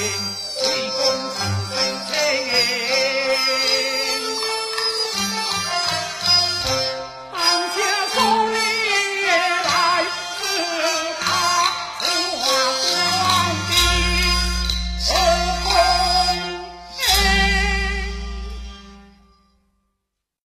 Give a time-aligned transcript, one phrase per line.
[0.00, 0.29] sing.